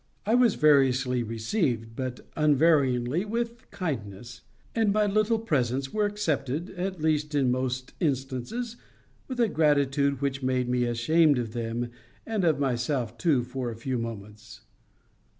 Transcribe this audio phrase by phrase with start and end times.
[0.25, 4.41] I was variously received, but unvaryingly with kindness;
[4.73, 8.77] and my little presents were accepted, at least in most instances,
[9.27, 11.91] with a gratitude which made me ashamed of them
[12.25, 14.61] and of myself too for a few moments.